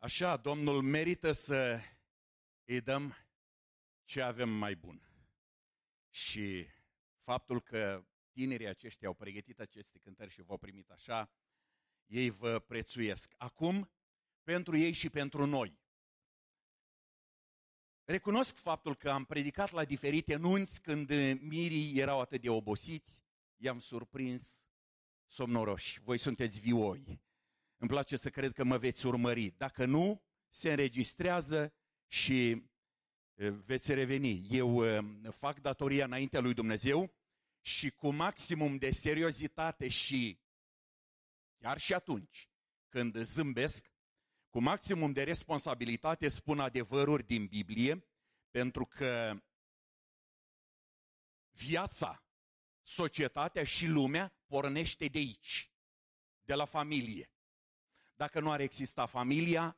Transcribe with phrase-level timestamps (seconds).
[0.00, 1.80] Așa, Domnul merită să
[2.64, 3.14] îi dăm
[4.04, 5.10] ce avem mai bun.
[6.10, 6.66] Și
[7.16, 11.30] faptul că tinerii aceștia au pregătit aceste cântări și v-au primit așa,
[12.06, 13.34] ei vă prețuiesc.
[13.36, 13.90] Acum,
[14.42, 15.78] pentru ei și pentru noi.
[18.04, 21.10] Recunosc faptul că am predicat la diferite nunți când
[21.40, 23.24] mirii erau atât de obosiți,
[23.56, 24.64] i-am surprins
[25.26, 26.00] somnoroși.
[26.00, 27.26] Voi sunteți vioi.
[27.78, 29.50] Îmi place să cred că mă veți urmări.
[29.56, 31.74] Dacă nu, se înregistrează
[32.06, 32.62] și
[33.64, 34.46] veți reveni.
[34.50, 34.82] Eu
[35.30, 37.14] fac datoria înaintea lui Dumnezeu
[37.60, 40.38] și cu maximum de seriozitate și
[41.58, 42.48] chiar și atunci
[42.88, 43.90] când zâmbesc,
[44.50, 48.08] cu maximum de responsabilitate spun adevăruri din Biblie,
[48.50, 49.42] pentru că
[51.50, 52.24] viața,
[52.82, 55.70] societatea și lumea pornește de aici,
[56.42, 57.30] de la familie.
[58.18, 59.76] Dacă nu ar exista familia,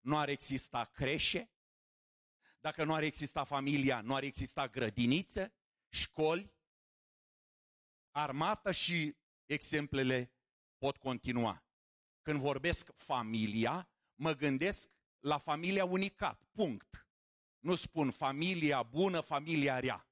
[0.00, 1.50] nu ar exista creșe.
[2.60, 5.54] Dacă nu ar exista familia, nu ar exista grădiniță,
[5.88, 6.52] școli,
[8.10, 10.32] armată și exemplele
[10.78, 11.64] pot continua.
[12.22, 17.08] Când vorbesc familia, mă gândesc la familia unicat, punct.
[17.58, 20.08] Nu spun familia bună, familia rea.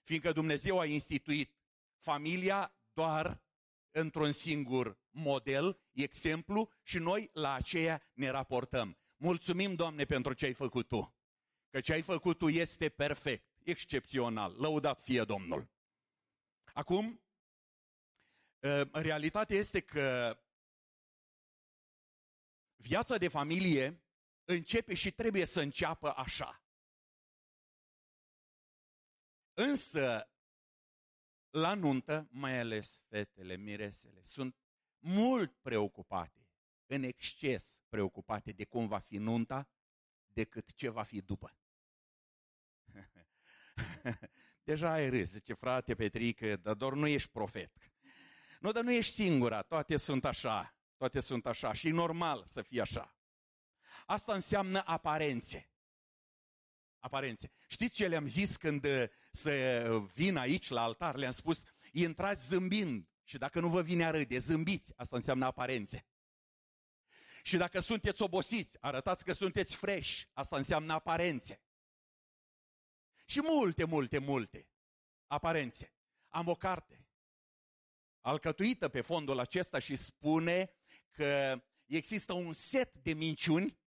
[0.00, 1.56] Fiindcă Dumnezeu a instituit
[1.96, 3.42] familia doar
[3.90, 8.98] într-un singur model, exemplu și noi la aceea ne raportăm.
[9.16, 11.16] Mulțumim, Doamne, pentru ce ai făcut Tu.
[11.70, 14.54] Că ce ai făcut Tu este perfect, excepțional.
[14.58, 15.70] Lăudat fie Domnul.
[16.74, 17.22] Acum,
[18.62, 20.38] ă, realitatea este că
[22.76, 24.02] viața de familie
[24.44, 26.64] începe și trebuie să înceapă așa.
[29.54, 30.30] Însă,
[31.50, 34.56] la nuntă, mai ales fetele, miresele, sunt
[35.02, 36.48] mult preocupate,
[36.86, 39.68] în exces preocupate de cum va fi nunta,
[40.26, 41.56] decât ce va fi după.
[44.64, 47.72] Deja ai râs, zice frate Petrică, dar doar nu ești profet.
[48.60, 52.62] Nu, dar nu ești singura, toate sunt așa, toate sunt așa și e normal să
[52.62, 53.16] fie așa.
[54.06, 55.70] Asta înseamnă aparențe.
[56.98, 57.50] Aparențe.
[57.66, 59.84] Știți ce le-am zis când uh, să
[60.14, 61.16] vin aici la altar?
[61.16, 61.62] Le-am spus,
[61.92, 64.92] intrați zâmbind și dacă nu vă vine a râde, zâmbiți.
[64.96, 66.06] Asta înseamnă aparențe.
[67.42, 70.22] Și dacă sunteți obosiți, arătați că sunteți fresh.
[70.32, 71.62] Asta înseamnă aparențe.
[73.24, 74.68] Și multe, multe, multe
[75.26, 75.94] aparențe.
[76.28, 77.06] Am o carte
[78.20, 80.70] alcătuită pe fondul acesta și spune
[81.10, 83.78] că există un set de minciuni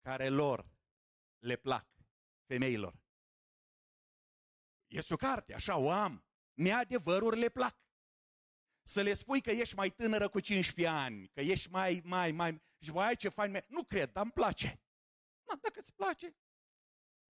[0.00, 0.70] care lor
[1.38, 1.88] le plac
[2.46, 3.00] femeilor.
[4.86, 6.24] Este o carte, așa o am.
[6.60, 7.76] Neadevăruri le plac.
[8.82, 12.62] Să le spui că ești mai tânără cu 15 ani, că ești mai, mai, mai...
[12.78, 14.80] Și voi ce fain, nu cred, dar îmi place.
[15.48, 16.36] Nu, dacă îți place,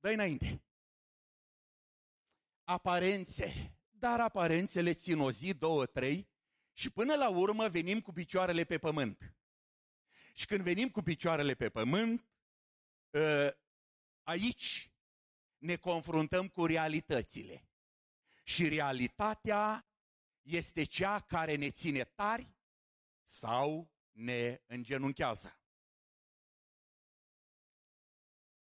[0.00, 0.62] dă înainte.
[2.64, 3.74] Aparențe.
[3.91, 6.28] Dar aparențele țin o zi, două, trei
[6.72, 9.34] și până la urmă venim cu picioarele pe pământ.
[10.34, 12.28] Și când venim cu picioarele pe pământ,
[13.14, 13.56] ă,
[14.22, 14.92] aici
[15.58, 17.69] ne confruntăm cu realitățile.
[18.50, 19.87] Și realitatea
[20.43, 22.55] este cea care ne ține tari
[23.25, 25.59] sau ne îngenunchează.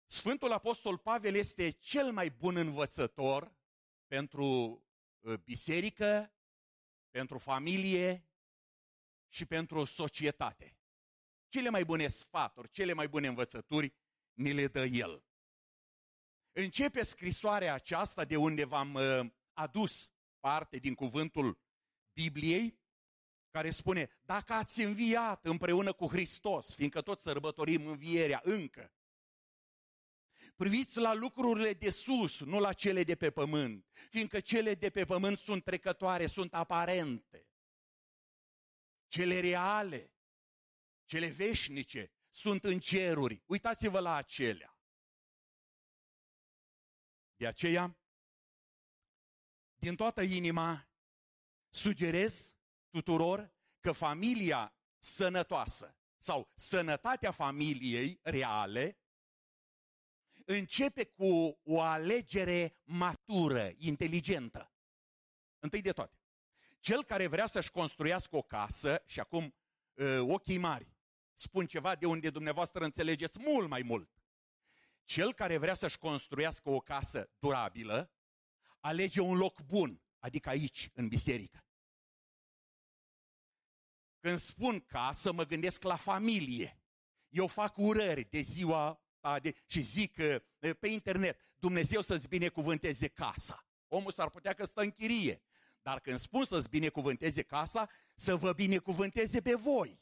[0.05, 3.55] Sfântul Apostol Pavel este cel mai bun învățător
[4.07, 4.45] pentru
[5.19, 6.33] uh, biserică,
[7.09, 8.29] pentru familie
[9.27, 10.77] și pentru societate.
[11.47, 13.93] Cele mai bune sfaturi, cele mai bune învățături
[14.33, 15.23] ni le dă el.
[16.51, 21.59] Începe scrisoarea aceasta de unde v-am uh, adus parte din cuvântul
[22.13, 22.79] Bibliei,
[23.49, 28.93] care spune, dacă ați înviat împreună cu Hristos, fiindcă tot sărbătorim învierea încă,
[30.55, 35.05] priviți la lucrurile de sus, nu la cele de pe pământ, fiindcă cele de pe
[35.05, 37.45] pământ sunt trecătoare, sunt aparente.
[39.07, 40.13] Cele reale,
[41.05, 43.43] cele veșnice, sunt în ceruri.
[43.45, 44.75] Uitați-vă la acelea.
[47.35, 48.00] De aceea,
[49.81, 50.87] din toată inima,
[51.69, 52.55] sugerez
[52.89, 58.99] tuturor că familia sănătoasă sau sănătatea familiei reale
[60.45, 64.73] începe cu o alegere matură, inteligentă.
[65.59, 66.19] Întâi de toate,
[66.79, 69.55] cel care vrea să-și construiască o casă, și acum
[69.97, 70.95] ă, ochii mari,
[71.33, 74.09] spun ceva de unde dumneavoastră înțelegeți mult mai mult.
[75.03, 78.11] Cel care vrea să-și construiască o casă durabilă,
[78.81, 81.65] alege un loc bun, adică aici, în biserică.
[84.19, 86.81] Când spun casă, mă gândesc la familie.
[87.29, 89.01] Eu fac urări de ziua
[89.41, 90.15] de, și zic
[90.79, 93.65] pe internet, Dumnezeu să-ți binecuvânteze casa.
[93.87, 95.41] Omul s-ar putea că stă în chirie.
[95.81, 100.01] Dar când spun să-ți binecuvânteze casa, să vă binecuvânteze pe voi.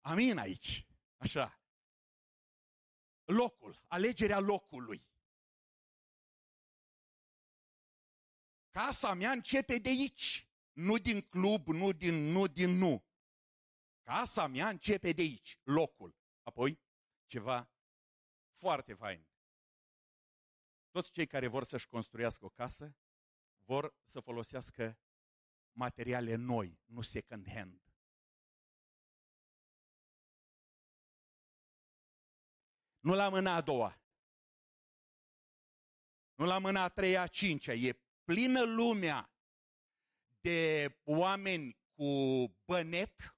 [0.00, 0.86] Amin aici.
[1.16, 1.60] Așa.
[3.24, 5.06] Locul, alegerea locului.
[8.76, 10.48] Casa mea începe de aici.
[10.72, 13.04] Nu din club, nu din nu, din nu.
[14.02, 16.16] Casa mea începe de aici, locul.
[16.42, 16.80] Apoi,
[17.26, 17.70] ceva
[18.54, 19.26] foarte fain.
[20.90, 22.96] Toți cei care vor să-și construiască o casă
[23.64, 24.98] vor să folosească
[25.72, 27.82] materiale noi, nu second hand.
[32.98, 34.00] Nu la mâna a doua.
[36.34, 37.72] Nu la mâna a treia, a cincea.
[37.72, 39.30] E plină lumea
[40.40, 43.36] de oameni cu bănet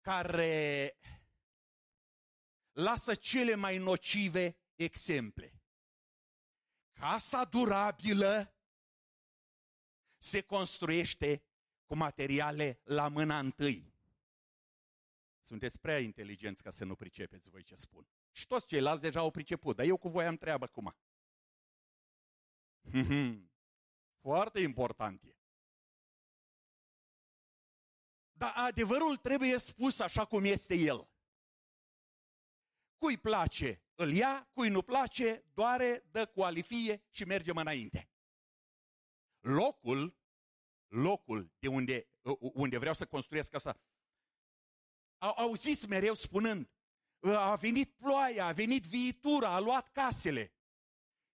[0.00, 0.96] care
[2.72, 5.60] lasă cele mai nocive exemple.
[6.92, 8.54] Casa durabilă
[10.16, 11.44] se construiește
[11.84, 13.94] cu materiale la mâna întâi.
[15.42, 18.08] Sunteți prea inteligenți ca să nu pricepeți voi ce spun.
[18.32, 20.96] Și toți ceilalți deja au priceput, dar eu cu voi am treabă acum.
[24.26, 25.36] Foarte important e.
[28.32, 31.10] Dar adevărul trebuie spus așa cum este el.
[32.98, 38.10] Cui place, îl ia, cui nu place, doare, dă coalifie și mergem înainte.
[39.40, 40.18] Locul,
[40.88, 43.80] locul de unde, unde vreau să construiesc asta,
[45.18, 46.70] au auzit mereu spunând,
[47.20, 50.55] a venit ploaia, a venit viitura, a luat casele.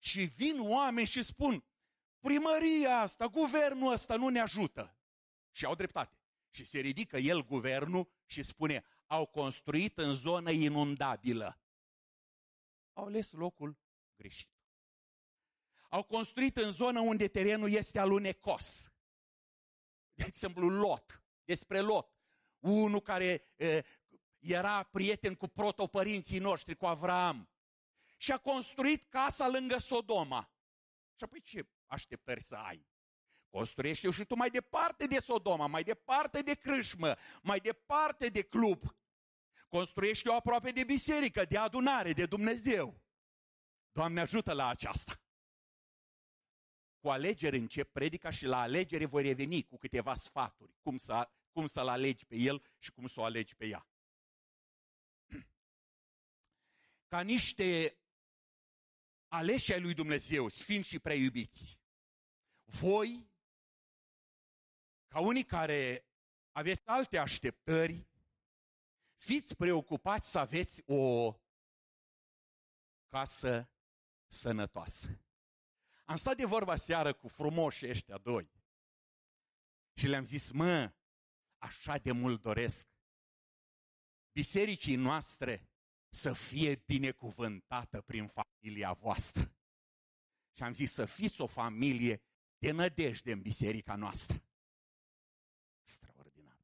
[0.03, 1.63] Și vin oameni și spun,
[2.19, 4.95] primăria asta, guvernul ăsta nu ne ajută.
[5.51, 6.15] Și au dreptate.
[6.50, 11.59] Și se ridică el, guvernul, și spune, au construit în zonă inundabilă.
[12.94, 13.77] Au ales locul
[14.15, 14.50] greșit.
[15.89, 18.92] Au construit în zonă unde terenul este alunecos.
[20.13, 22.15] De exemplu, Lot, despre Lot.
[22.59, 23.86] Unul care e,
[24.39, 27.50] era prieten cu protopărinții noștri, cu Avram.
[28.21, 30.51] Și a construit casa lângă Sodoma.
[31.15, 32.88] Și apoi ce așteptări să ai?
[33.50, 38.83] Construiește și tu mai departe de Sodoma, mai departe de crâșmă, mai departe de club.
[39.68, 43.01] Construiește-o aproape de biserică, de adunare, de Dumnezeu.
[43.91, 45.21] Doamne ajută la aceasta.
[47.00, 50.75] Cu alegere încep predica și la alegere voi reveni cu câteva sfaturi.
[50.81, 53.88] Cum, să, cum să-l alegi pe el și cum să o alegi pe ea.
[57.07, 57.95] Ca niște
[59.31, 61.80] aleși ai lui Dumnezeu, sfinți și preiubiți,
[62.63, 63.30] voi,
[65.07, 66.06] ca unii care
[66.51, 68.07] aveți alte așteptări,
[69.13, 71.33] fiți preocupați să aveți o
[73.07, 73.69] casă
[74.28, 75.19] sănătoasă.
[76.06, 78.51] Am stat de vorba seară cu frumoși ăștia doi
[79.94, 80.94] și le-am zis, mă,
[81.57, 82.88] așa de mult doresc
[84.31, 85.70] bisericii noastre
[86.13, 89.56] să fie binecuvântată prin familia voastră.
[90.54, 92.22] Și am zis să fiți o familie
[92.58, 94.44] de nădejde în biserica noastră.
[95.81, 96.58] Extraordinar.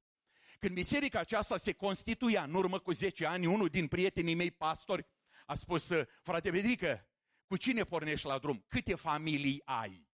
[0.59, 5.07] Când biserica aceasta se constituia în urmă cu 10 ani, unul din prietenii mei pastori
[5.45, 7.09] a spus, frate Bedrică,
[7.45, 8.65] cu cine pornești la drum?
[8.67, 10.07] Câte familii ai?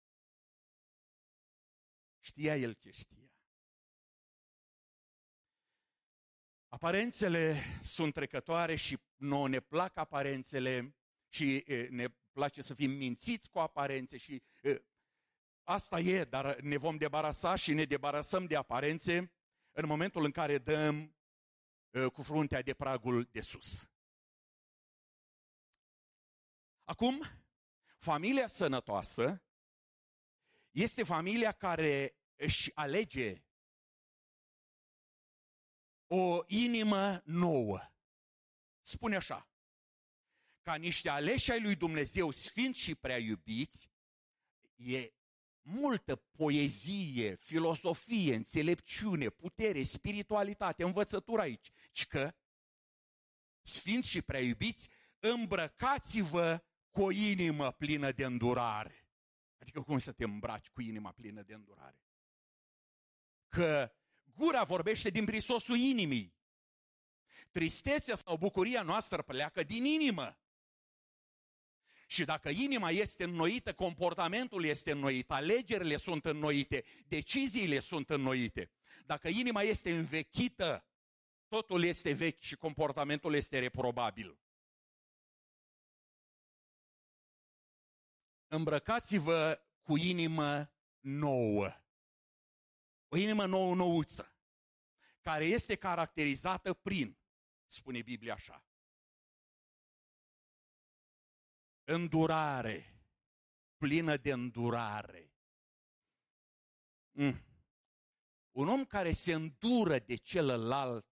[2.20, 3.21] Știa el ce știa.
[6.74, 10.96] Aparențele sunt trecătoare și nouă ne plac aparențele
[11.28, 14.42] și ne place să fim mințiți cu aparențe și
[15.62, 19.32] asta e, dar ne vom debarasa și ne debarasăm de aparențe
[19.72, 21.16] în momentul în care dăm
[22.12, 23.90] cu fruntea de pragul de sus.
[26.84, 27.22] Acum,
[27.98, 29.42] familia sănătoasă
[30.70, 33.44] este familia care își alege
[36.14, 37.80] o inimă nouă.
[38.80, 39.50] Spune așa,
[40.62, 43.90] ca niște aleși ai lui Dumnezeu sfinți și prea iubiți,
[44.74, 45.12] e
[45.60, 52.34] multă poezie, filosofie, înțelepciune, putere, spiritualitate, învățătură aici, ci că
[53.60, 54.88] sfinți și prea iubiți,
[55.18, 59.08] îmbrăcați-vă cu o inimă plină de îndurare.
[59.58, 62.02] Adică cum să te îmbraci cu inima plină de îndurare?
[63.48, 63.92] Că
[64.34, 66.34] gura vorbește din prisosul inimii.
[67.50, 70.36] Tristețea sau bucuria noastră pleacă din inimă.
[72.06, 78.70] Și dacă inima este înnoită, comportamentul este înnoit, alegerile sunt înnoite, deciziile sunt înnoite.
[79.06, 80.86] Dacă inima este învechită,
[81.48, 84.38] totul este vechi și comportamentul este reprobabil.
[88.48, 91.81] Îmbrăcați-vă cu inimă nouă.
[93.14, 94.34] O inimă nouă, nouță,
[95.20, 97.18] care este caracterizată prin,
[97.66, 98.64] spune Biblia așa,
[101.84, 103.02] îndurare,
[103.76, 105.34] plină de îndurare.
[107.10, 107.44] Mm.
[108.50, 111.06] Un om care se îndură de celălalt.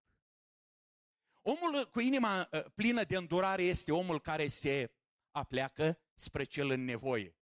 [1.41, 4.95] Omul cu inima uh, plină de îndurare este omul care se
[5.31, 7.37] apleacă spre cel în nevoie.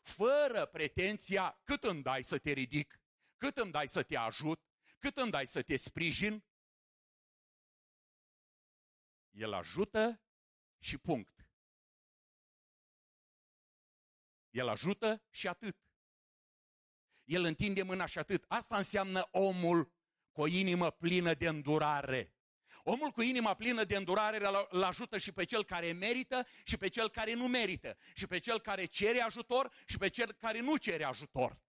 [0.00, 2.98] Fără pretenția cât îmi dai să te ridic,
[3.44, 4.60] cât îmi dai să te ajut,
[4.98, 6.44] cât îmi dai să te sprijin.
[9.30, 10.22] El ajută
[10.78, 11.46] și punct.
[14.50, 15.76] El ajută și atât.
[17.24, 18.44] El întinde mâna și atât.
[18.48, 19.92] Asta înseamnă omul
[20.32, 22.34] cu o inimă plină de îndurare.
[22.82, 26.88] Omul cu inima plină de îndurare îl ajută și pe cel care merită și pe
[26.88, 27.96] cel care nu merită.
[28.14, 31.63] Și pe cel care cere ajutor și pe cel care nu cere ajutor.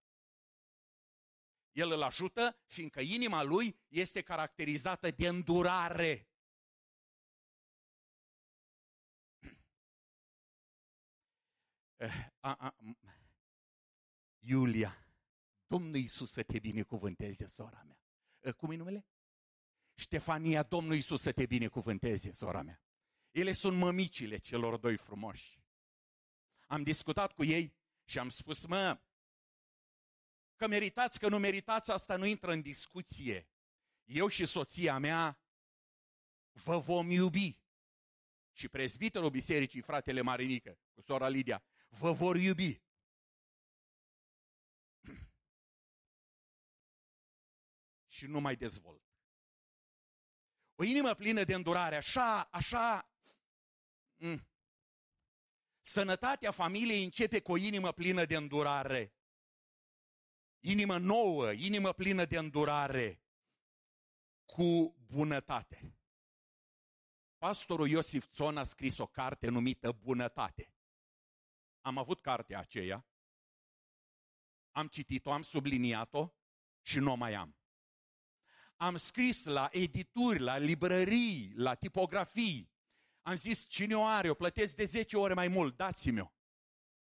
[1.76, 6.28] El îl ajută fiindcă inima lui este caracterizată de îndurare.
[11.96, 12.76] Eh, a, a,
[14.38, 15.06] Iulia,
[15.66, 17.98] Domnul Iisus să te binecuvânteze, sora mea.
[18.40, 19.06] Eh, cum e numele?
[19.94, 22.82] Ștefania, Domnul Iisus să te binecuvânteze, sora mea.
[23.30, 25.60] Ele sunt mămicile celor doi frumoși.
[26.66, 29.00] Am discutat cu ei și am spus, mă,
[30.56, 33.48] că meritați, că nu meritați, asta nu intră în discuție.
[34.04, 35.40] Eu și soția mea
[36.52, 37.60] vă vom iubi.
[38.52, 42.82] Și prezbiterul bisericii, fratele Marinică, cu sora Lidia, vă vor iubi.
[48.14, 49.04] și nu mai dezvolt.
[50.74, 53.10] O inimă plină de îndurare, așa, așa.
[54.16, 54.48] Mm.
[55.80, 59.15] Sănătatea familiei începe cu o inimă plină de îndurare.
[60.66, 63.22] Inimă nouă, inimă plină de îndurare,
[64.44, 65.98] cu bunătate.
[67.38, 70.72] Pastorul Iosif Țon a scris o carte numită Bunătate.
[71.80, 73.06] Am avut cartea aceea,
[74.70, 76.34] am citit-o, am subliniat-o
[76.82, 77.56] și nu o mai am.
[78.76, 82.72] Am scris la edituri, la librării, la tipografii.
[83.22, 86.32] Am zis, cine o are, o plătesc de 10 ore mai mult, dați-mi-o.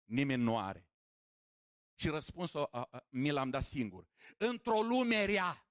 [0.05, 0.90] Nimeni nu are.
[2.01, 4.09] Și răspunsul a, a, mi l-am dat singur.
[4.37, 5.67] Într-o lume rea,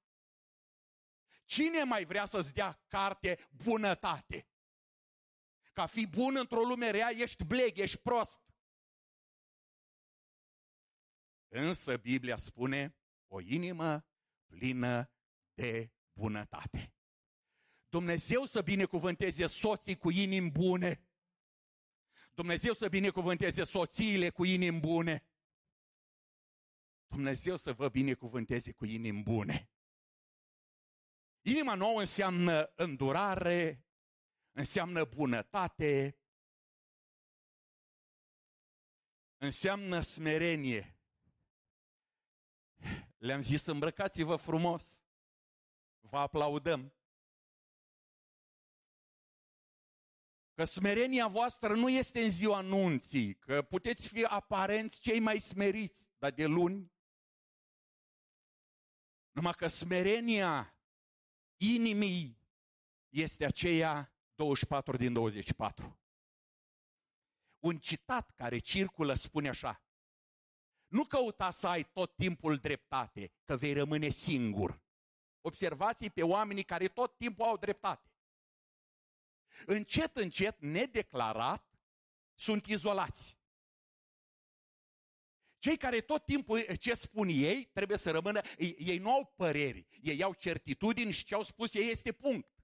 [1.46, 4.48] cine mai vrea să-ți dea carte bunătate?
[5.74, 8.42] Ca fi bun într-o lume rea, ești bleg, ești prost.
[11.48, 14.06] Însă Biblia spune, o inimă
[14.46, 15.12] plină
[15.54, 16.94] de bunătate.
[17.88, 21.08] Dumnezeu să binecuvânteze soții cu inimi bune.
[22.32, 25.24] Dumnezeu să binecuvânteze soțiile cu inimi bune.
[27.10, 29.72] Dumnezeu să vă binecuvânteze cu inimi bune.
[31.42, 33.86] Inima nouă înseamnă îndurare,
[34.52, 36.20] înseamnă bunătate,
[39.38, 41.00] înseamnă smerenie.
[43.18, 45.04] Le-am zis, îmbrăcați-vă frumos,
[46.00, 46.94] vă aplaudăm.
[50.54, 56.12] Că smerenia voastră nu este în ziua nunții, că puteți fi aparenți cei mai smeriți,
[56.18, 56.92] dar de luni
[59.32, 60.78] numai că smerenia
[61.58, 62.42] inimii
[63.10, 66.00] este aceea 24 din 24.
[67.60, 69.84] Un citat care circulă spune așa.
[70.88, 74.82] Nu căuta să ai tot timpul dreptate, că vei rămâne singur.
[75.42, 78.14] Observați pe oamenii care tot timpul au dreptate.
[79.66, 81.80] Încet, încet, nedeclarat,
[82.36, 83.39] sunt izolați.
[85.60, 88.42] Cei care tot timpul ce spun ei trebuie să rămână,
[88.78, 92.64] ei nu au păreri, ei au certitudini și ce au spus ei este punct.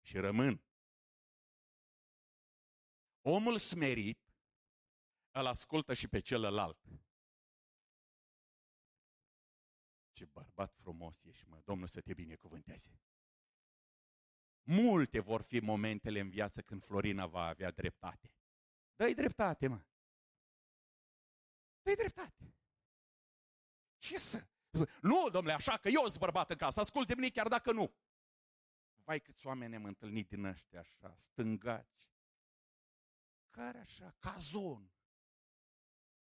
[0.00, 0.62] Și rămân.
[3.20, 4.18] Omul smerit
[5.30, 6.78] îl ascultă și pe celălalt.
[10.12, 13.00] Ce bărbat frumos ești, mă, Domnul să te binecuvânteze.
[14.62, 18.32] Multe vor fi momentele în viață când Florina va avea dreptate.
[18.96, 19.84] Dă-i dreptate, mă
[21.84, 22.54] dă dreptate.
[23.98, 24.46] Ce să?
[25.00, 27.94] Nu, domnule, așa că eu sunt bărbat în casă, asculte mine chiar dacă nu.
[29.04, 32.08] Vai câți oameni am întâlnit din ăștia așa, stângați.
[33.50, 34.92] Care așa, cazon.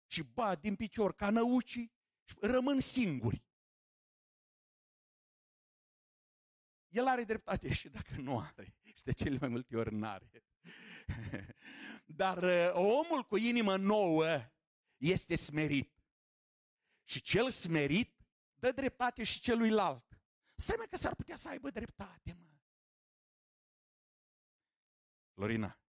[0.07, 1.93] Și ba din picior ca năucii
[2.25, 3.47] și rămân singuri.
[6.97, 10.31] el are dreptate și dacă nu are, și de cele mai multe ori nu are.
[12.21, 14.25] Dar uh, omul cu inimă nouă
[14.97, 16.05] este smerit.
[17.05, 20.21] Și cel smerit dă dreptate și celuilalt.
[20.55, 22.47] Stai mă că s-ar putea să aibă dreptate, mă.
[25.35, 25.81] Lorina,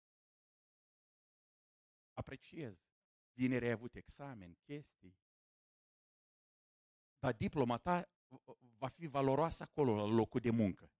[2.13, 2.85] apreciez.
[3.33, 5.17] Vineri ai avut examen, chestii.
[7.19, 8.09] Dar diploma ta
[8.77, 10.91] va fi valoroasă acolo, la locul de muncă.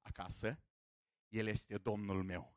[0.00, 0.62] Acasă,
[1.28, 2.56] El este Domnul meu.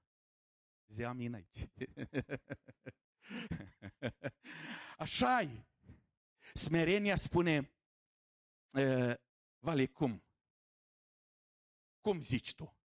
[0.88, 1.58] Zi amin aici.
[4.98, 5.66] așa -i.
[6.54, 7.72] Smerenia spune,
[9.64, 10.24] Vale, cum?
[12.02, 12.78] Cum zici tu?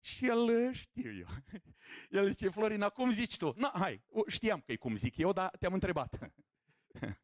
[0.00, 1.26] Și el știu eu.
[2.20, 3.52] El zice, Florina, cum zici tu?
[3.56, 6.18] Nu, hai, știam că e cum zic eu, dar te-am întrebat.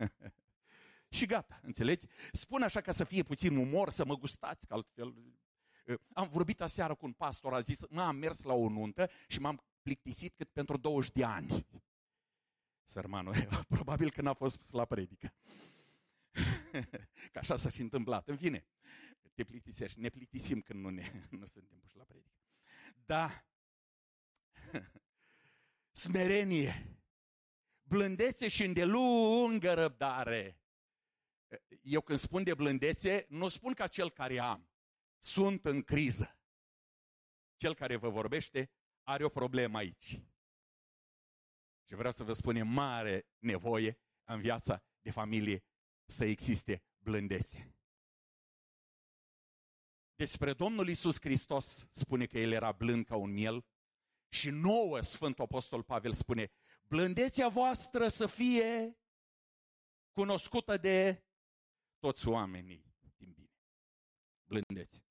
[1.17, 2.07] și gata, înțelegi?
[2.33, 5.15] Spun așa ca să fie puțin umor, să mă gustați, că altfel...
[6.13, 9.41] Am vorbit aseară cu un pastor, a zis, mă, am mers la o nuntă și
[9.41, 11.67] m-am plictisit cât pentru 20 de ani.
[12.91, 13.35] Sărmanul,
[13.77, 15.35] probabil că n-a fost pus la predică.
[17.33, 18.29] Că așa s-a și întâmplat.
[18.29, 18.67] În fine,
[19.35, 22.35] te plictisești, ne plictisim când nu, ne, nu suntem puși la predică.
[23.05, 23.45] Da,
[25.91, 27.03] smerenie,
[27.83, 30.61] blândețe și îndelungă răbdare.
[31.83, 34.69] Eu când spun de blândețe, nu spun ca cel care am.
[35.19, 36.39] Sunt în criză.
[37.57, 38.71] Cel care vă vorbește
[39.03, 40.21] are o problemă aici.
[41.91, 45.65] Și vreau să vă spun, e mare nevoie în viața de familie
[46.05, 47.75] să existe blândețe.
[50.15, 53.67] Despre Domnul Isus Hristos spune că El era blând ca un miel
[54.29, 56.51] și nouă Sfântul Apostol Pavel spune,
[56.89, 58.99] blândețea voastră să fie
[60.13, 61.25] cunoscută de
[61.99, 63.51] toți oamenii din bine.
[64.45, 65.05] Blândețe.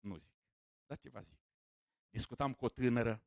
[0.00, 0.34] Nu zic,
[0.86, 1.49] dar ceva zic.
[2.10, 3.24] Discutam cu o tânără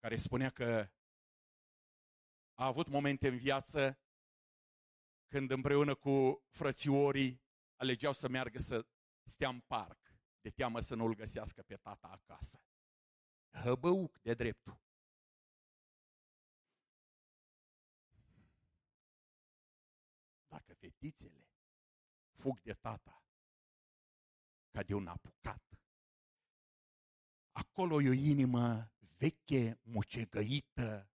[0.00, 0.90] care spunea că
[2.54, 3.98] a avut momente în viață
[5.26, 7.42] când împreună cu frățiorii
[7.76, 8.86] alegeau să meargă să
[9.22, 12.60] stea în parc, de teamă să nu-l găsească pe tata acasă.
[13.50, 14.80] Hăbăuc de dreptul.
[20.48, 21.48] Dacă fetițele
[22.30, 23.21] fug de tata
[24.72, 25.62] ca de un apucat,
[27.50, 31.10] acolo e o inimă veche, mucegăită.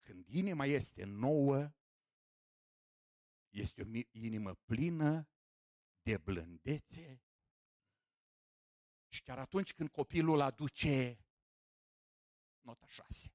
[0.00, 1.72] Când inima este nouă,
[3.48, 5.28] este o inimă plină
[6.02, 7.22] de blândețe.
[9.08, 11.24] Și chiar atunci când copilul aduce
[12.60, 13.32] nota 6,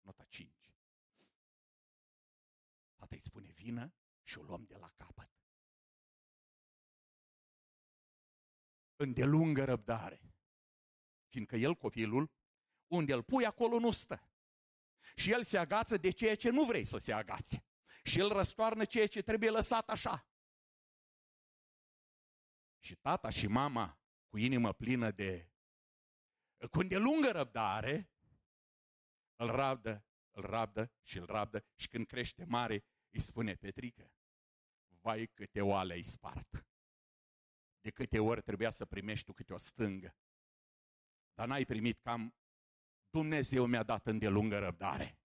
[0.00, 0.74] nota 5,
[2.94, 5.34] tata îi spune vină și o luăm de la capăt.
[8.96, 10.34] îndelungă răbdare.
[11.26, 12.32] Fiindcă el, copilul,
[12.86, 14.28] unde îl pui, acolo nu stă.
[15.16, 17.64] Și el se agață de ceea ce nu vrei să se agațe.
[18.04, 20.28] Și el răstoarnă ceea ce trebuie lăsat așa.
[22.78, 25.50] Și tata și mama, cu inimă plină de...
[26.70, 28.10] cu îndelungă răbdare,
[29.36, 34.13] îl rabdă, îl rabdă și îl rabdă și când crește mare, îi spune Petrică,
[35.04, 36.66] vai câte oale ai spart
[37.80, 40.16] de câte ori trebuia să primești tu câte o stângă.
[41.34, 42.34] Dar n-ai primit cam
[43.10, 45.18] Dumnezeu mi-a dat îndelungă răbdare.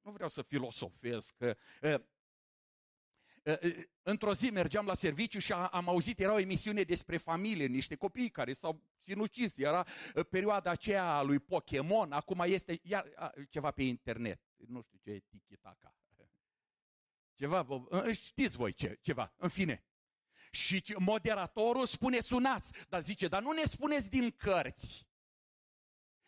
[0.00, 2.00] Nu vreau să filosofez că uh,
[3.62, 7.96] uh, într-o zi mergeam la serviciu și am auzit, era o emisiune despre familie, niște
[7.96, 9.86] copii care s-au sinucis, era
[10.30, 15.18] perioada aceea a lui Pokémon, acum este iar, ceva pe internet, nu știu ce e
[15.18, 15.92] tiki-taka.
[17.38, 17.66] Ceva,
[18.12, 19.84] știți voi ce, ceva, în fine.
[20.50, 25.08] Și moderatorul spune sunați, dar zice, dar nu ne spuneți din cărți.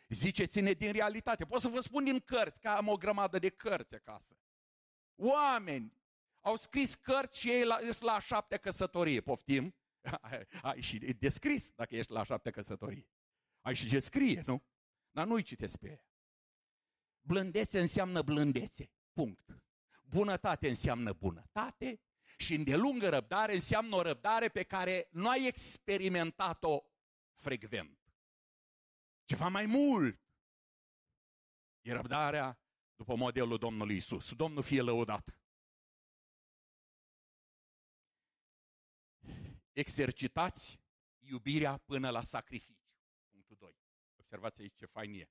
[0.08, 1.44] Zice, ține din realitate.
[1.44, 4.38] Pot să vă spun din cărți, că am o grămadă de cărți acasă.
[5.14, 5.92] Oameni
[6.40, 9.74] au scris cărți și ei la, la a șaptea căsătorie, poftim?
[10.62, 13.08] Ai și descris dacă ești la a șaptea căsătorie.
[13.60, 14.62] Ai și ce scrie, nu?
[15.10, 16.04] Dar nu-i citesc pe ea.
[17.20, 18.92] Blândețe înseamnă blândețe.
[19.12, 19.60] Punct.
[20.10, 22.00] Bunătate înseamnă bunătate
[22.38, 26.82] și îndelungă răbdare înseamnă o răbdare pe care nu ai experimentat-o
[27.34, 27.98] frecvent.
[29.24, 30.20] Ceva mai mult.
[31.80, 32.60] E răbdarea
[32.96, 34.34] după modelul Domnului Isus.
[34.34, 35.38] Domnul fie lăudat.
[39.72, 40.80] Exercitați
[41.18, 42.94] iubirea până la sacrificiu.
[43.30, 43.76] Punctul 2.
[44.16, 45.28] Observați aici ce fain e.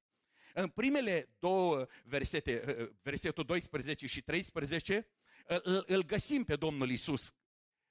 [0.53, 2.63] În primele două versete,
[3.01, 5.07] versetul 12 și 13,
[5.45, 7.33] îl, îl găsim pe Domnul Isus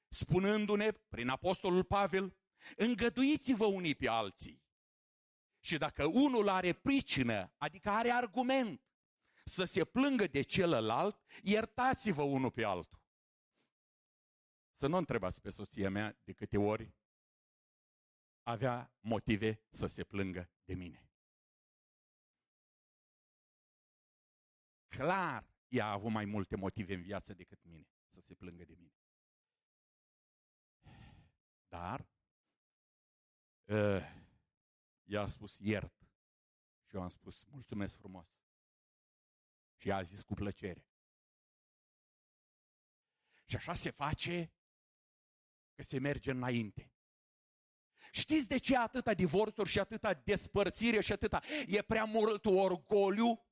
[0.08, 2.36] spunându-ne prin Apostolul Pavel,
[2.76, 4.62] îngăduiți-vă unii pe alții.
[5.60, 8.82] Și dacă unul are pricină, adică are argument,
[9.44, 13.02] să se plângă de celălalt, iertați-vă unul pe altul.
[14.72, 16.94] Să nu întrebați pe soția mea de câte ori
[18.42, 21.07] avea motive să se plângă de mine.
[24.88, 28.74] Clar, ea a avut mai multe motive în viață decât mine să se plângă de
[28.74, 28.94] mine.
[31.68, 32.08] Dar
[33.64, 34.02] uh,
[35.04, 36.08] ea a spus iert
[36.86, 38.28] și eu am spus mulțumesc frumos.
[39.76, 40.86] Și ea a zis cu plăcere.
[43.44, 44.52] Și așa se face
[45.74, 46.92] că se merge înainte.
[48.12, 51.42] Știți de ce atâta divorțuri și atâta despărțire și atâta?
[51.66, 53.47] E prea mult orgoliu,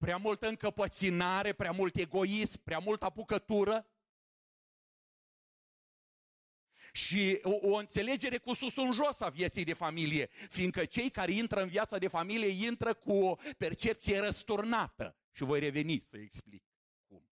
[0.00, 3.86] prea multă încăpăținare, prea mult egoism, prea multă apucătură
[6.92, 11.32] și o, o înțelegere cu sus în jos a vieții de familie, fiindcă cei care
[11.32, 15.16] intră în viața de familie intră cu o percepție răsturnată.
[15.32, 16.64] Și voi reveni să explic
[17.06, 17.28] cum.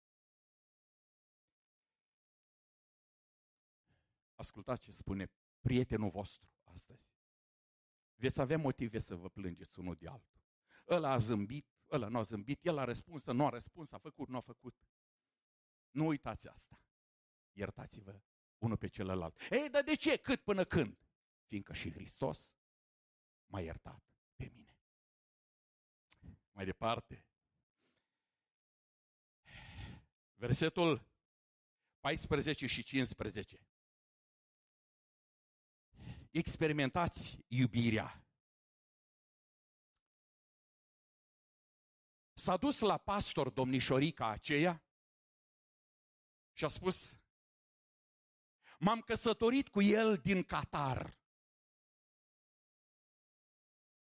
[4.34, 7.12] Ascultați ce spune prietenul vostru astăzi.
[8.14, 10.40] Veți avea motive să vă plângeți unul de altul.
[10.88, 14.28] Ăla a zâmbit, ăla nu a zâmbit, el a răspuns, nu a răspuns, a făcut,
[14.28, 14.74] nu a făcut.
[15.90, 16.80] Nu uitați asta.
[17.52, 18.22] Iertați-vă
[18.58, 19.40] unul pe celălalt.
[19.50, 20.16] Ei, dar de ce?
[20.16, 20.98] Cât până când?
[21.46, 22.54] Fiindcă și Hristos
[23.46, 24.04] m-a iertat
[24.36, 24.78] pe mine.
[26.50, 27.26] Mai departe.
[30.34, 31.06] Versetul
[32.00, 33.66] 14 și 15.
[36.30, 38.23] Experimentați iubirea.
[42.44, 44.82] S-a dus la pastor domnișorica aceea
[46.52, 47.18] și a spus,
[48.78, 51.18] M-am căsătorit cu el din Qatar.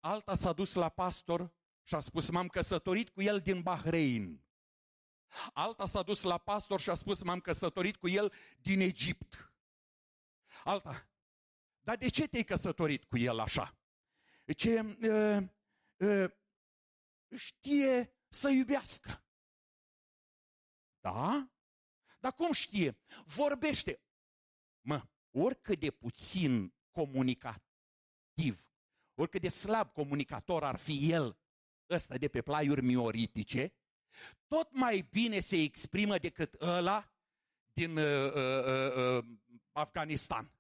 [0.00, 4.44] Alta s-a dus la pastor și a spus, m-am căsătorit cu el din Bahrein.
[5.52, 9.52] Alta s-a dus la pastor și a spus, m-am căsătorit cu el din Egipt.
[10.64, 11.08] Alta,
[11.80, 13.78] dar de ce te-ai căsătorit cu el așa?
[14.56, 15.48] Ce uh,
[15.96, 16.30] uh,
[17.36, 19.24] știe să iubească.
[21.00, 21.50] Da?
[22.20, 22.98] Dar cum știe?
[23.24, 24.00] Vorbește.
[24.80, 28.68] Mă, oricât de puțin comunicativ,
[29.14, 31.38] oricât de slab comunicator ar fi el,
[31.90, 33.74] ăsta de pe plaiuri mioritice,
[34.46, 37.12] tot mai bine se exprimă decât ăla
[37.72, 39.24] din uh, uh, uh, uh
[39.72, 40.52] Afganistan.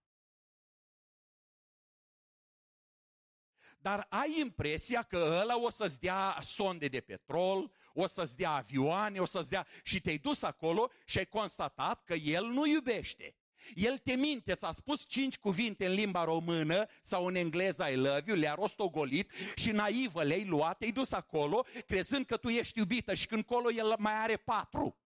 [3.80, 9.18] Dar ai impresia că ăla o să-ți dea sonde de petrol, o să-ți dea avioane,
[9.18, 9.66] o să-ți dea...
[9.82, 13.34] Și te-ai dus acolo și ai constatat că el nu iubește.
[13.74, 18.22] El te minte, ți-a spus cinci cuvinte în limba română sau în engleză I love
[18.26, 23.14] you, le-a rostogolit și naivă le-ai luat, te-ai dus acolo crezând că tu ești iubită
[23.14, 24.98] și când colo el mai are patru.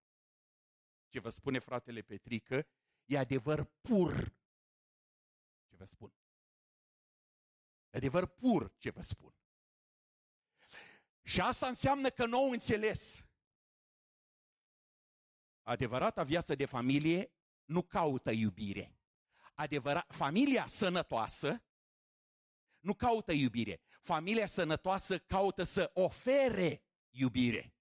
[1.09, 2.67] Ce vă spune fratele Petrică,
[3.05, 4.35] e adevăr pur.
[5.69, 6.13] Ce vă spun?
[7.94, 9.35] E adevăr pur ce vă spun.
[11.22, 13.26] Și asta înseamnă că nou înțeles.
[15.62, 17.33] Adevărata viață de familie
[17.64, 18.98] nu caută iubire.
[19.54, 21.64] Adevărat, familia sănătoasă
[22.80, 23.80] nu caută iubire.
[24.00, 27.74] Familia sănătoasă caută să ofere iubire.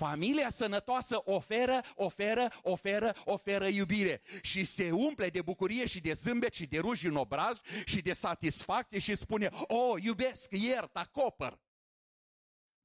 [0.00, 6.52] Familia sănătoasă oferă, oferă, oferă, oferă iubire și se umple de bucurie și de zâmbet
[6.52, 11.60] și de ruj în obraz și de satisfacție și spune, o, oh, iubesc, iert, acopăr.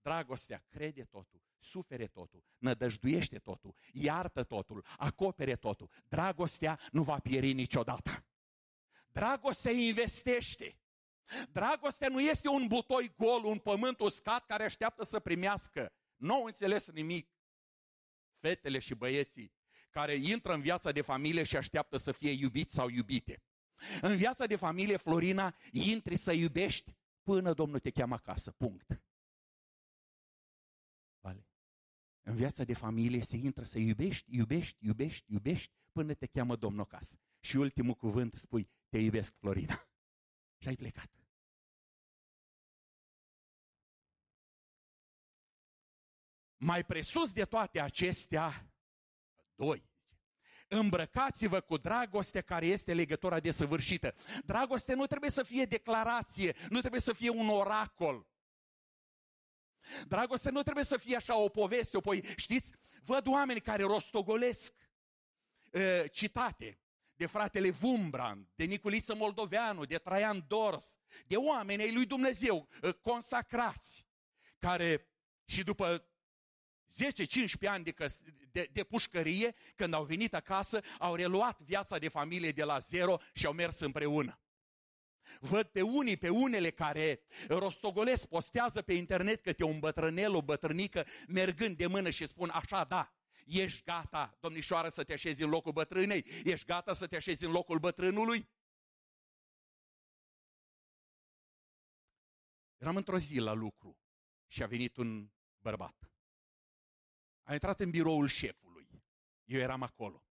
[0.01, 5.89] Dragostea crede totul, sufere totul, nădăjduiește totul, iartă totul, acopere totul.
[6.07, 8.25] Dragostea nu va pieri niciodată.
[9.07, 10.79] Dragostea investește.
[11.51, 15.93] Dragostea nu este un butoi gol, un pământ uscat care așteaptă să primească.
[16.15, 17.29] Nu au înțeles nimic.
[18.39, 19.53] Fetele și băieții
[19.95, 23.43] care intră în viața de familie și așteaptă să fie iubiți sau iubite.
[24.01, 28.51] În viața de familie, Florina, intri să iubești până Domnul te cheamă acasă.
[28.51, 29.03] Punct.
[31.19, 31.47] Vale.
[32.21, 36.83] În viața de familie se intră să iubești, iubești, iubești, iubești, până te cheamă Domnul
[36.83, 37.19] acasă.
[37.39, 39.89] Și ultimul cuvânt spui, te iubesc, Florina.
[40.61, 41.11] Și ai plecat.
[46.57, 48.69] Mai presus de toate acestea,
[49.55, 49.83] doi,
[50.67, 54.15] Îmbrăcați-vă cu dragoste care este legătura desăvârșită.
[54.45, 58.27] Dragoste nu trebuie să fie declarație, nu trebuie să fie un oracol.
[60.07, 62.71] Dragoste nu trebuie să fie așa o poveste, o poi, știți,
[63.03, 64.73] văd oameni care rostogolesc
[65.71, 66.79] uh, citate
[67.15, 72.93] de fratele Vumbran, de Niculiță Moldoveanu, de Traian Dors, de oameni ai lui Dumnezeu, uh,
[72.93, 74.05] consacrați,
[74.59, 75.09] care
[75.45, 76.09] și după
[77.03, 82.07] 10-15 ani de, căs- de, de pușcărie, când au venit acasă, au reluat viața de
[82.07, 84.39] familie de la zero și au mers împreună.
[85.39, 91.05] Văd pe unii, pe unele care rostogolesc, postează pe internet câte un bătrânel, o bătrânică,
[91.27, 93.13] mergând de mână și spun așa, da,
[93.45, 96.25] ești gata, domnișoară, să te așezi în locul bătrânei?
[96.43, 98.49] Ești gata să te așezi în locul bătrânului?
[102.77, 103.97] Eram într-o zi la lucru
[104.47, 105.29] și a venit un
[105.59, 106.14] bărbat.
[107.45, 109.03] A intrat în biroul șefului.
[109.43, 110.27] Eu eram acolo.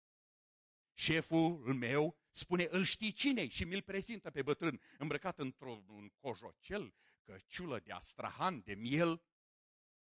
[0.93, 6.93] Șeful meu spune, îl știi cine și mi-l prezintă pe bătrân, îmbrăcat într-un cojocel,
[7.23, 9.23] căciulă de astrahan, de miel,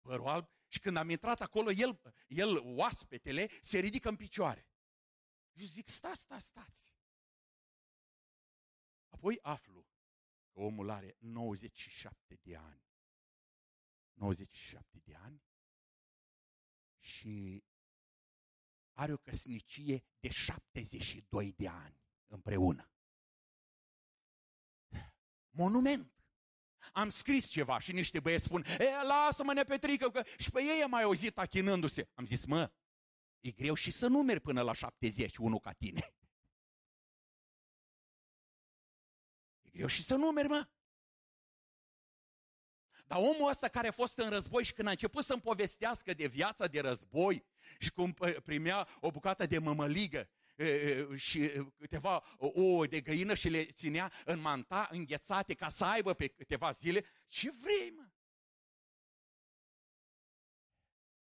[0.01, 4.69] părul alb, și când am intrat acolo, el, el, oaspetele, se ridică în picioare.
[5.53, 6.91] Eu zic, stați, stați, stați.
[9.09, 9.89] Apoi aflu
[10.53, 12.85] că omul are 97 de ani.
[14.13, 15.46] 97 de ani
[17.07, 17.65] și
[18.93, 22.91] are o căsnicie de 72 de ani împreună.
[25.51, 26.11] Monument.
[26.93, 30.91] Am scris ceva și niște băieți spun, e, lasă-mă nepetrică, că și pe ei am
[30.91, 32.09] mai auzit achinându-se.
[32.15, 32.73] Am zis, mă,
[33.41, 36.01] e greu și să numeri până la 70, unul ca tine.
[39.63, 40.69] E greu și să numeri, mă.
[43.07, 46.27] Dar omul ăsta care a fost în război și când a început să-mi povestească de
[46.27, 47.45] viața de război
[47.79, 48.13] și cum
[48.45, 50.29] primea o bucată de mămăligă
[51.15, 56.29] și câteva ouă de găină și le ținea în manta înghețate ca să aibă pe
[56.29, 58.09] câteva zile, ce vrei, mă?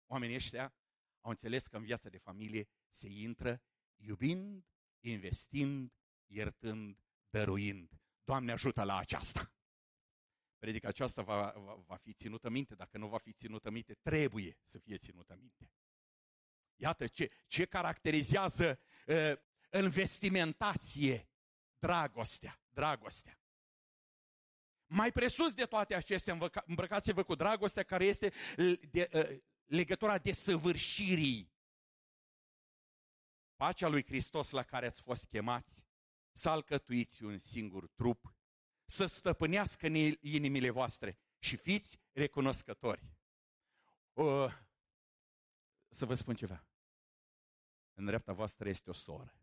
[0.07, 0.75] Oamenii ăștia
[1.21, 3.63] au înțeles că în viața de familie se intră
[3.97, 4.65] iubind,
[5.01, 5.93] investind,
[6.27, 6.99] iertând,
[7.31, 7.91] dăruind.
[8.25, 9.53] Doamne ajută la aceasta!
[10.61, 12.75] Predica aceasta va, va, va fi ținută minte.
[12.75, 15.73] Dacă nu va fi ținută minte, trebuie să fie ținută minte.
[16.77, 19.33] Iată ce, ce caracterizează uh,
[19.71, 21.31] în vestimentație
[21.79, 22.61] dragostea.
[22.69, 23.41] Dragostea.
[24.87, 28.33] Mai presus de toate acestea, îmbrăcați-vă cu dragostea care este
[28.91, 31.53] de, uh, legătura desăvârșirii.
[33.57, 35.87] Pacea lui Hristos la care ați fost chemați,
[36.33, 38.35] să alcătuiți un singur trup
[38.91, 43.05] să stăpânească în inimile voastre și fiți recunoscători.
[44.13, 44.49] O,
[45.89, 46.67] să vă spun ceva.
[47.95, 49.35] În dreapta voastră este o soră.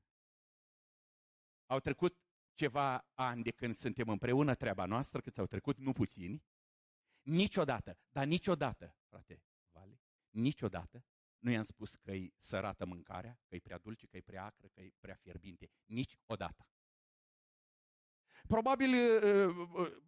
[1.65, 2.17] Au trecut
[2.53, 6.43] ceva ani de când suntem împreună treaba noastră, cât au trecut, nu puțini.
[7.21, 11.05] Niciodată, dar niciodată, frate Vale, niciodată
[11.39, 14.67] nu i-am spus că e sărată mâncarea, că e prea dulce, că e prea acră,
[14.67, 15.71] că e prea fierbinte.
[15.86, 16.67] Niciodată.
[18.47, 20.03] Probabil uh, uh,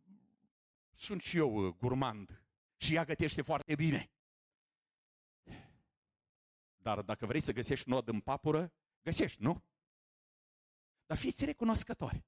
[0.95, 2.43] sunt și eu uh, gurmand
[2.77, 4.11] și ea gătește foarte bine.
[6.77, 9.63] Dar dacă vrei să găsești nod în papură, găsești, nu?
[11.05, 12.25] Dar fiți recunoscători.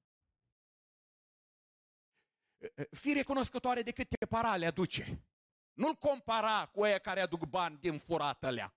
[2.90, 5.26] Fii recunoscătoare de câte parale aduce.
[5.72, 8.74] Nu-l compara cu aia care aduc bani din furatălea.